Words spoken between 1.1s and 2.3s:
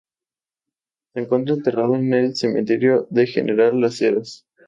Se encuentra enterrado en